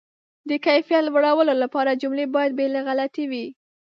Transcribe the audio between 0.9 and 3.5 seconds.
لوړولو لپاره، جملې باید بې له غلطۍ وي.